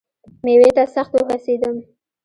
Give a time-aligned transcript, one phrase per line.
[0.43, 1.75] مېوې ته سخت وهوسېدم.